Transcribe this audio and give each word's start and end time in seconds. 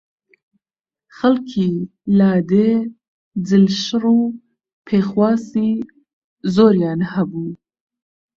خەڵکی 1.15 1.71
لادێ 2.17 2.71
جلشڕ 3.47 4.03
و 4.13 4.19
پێخواسی 4.87 5.71
زۆریان 6.55 7.01
هەبوو 7.11 7.49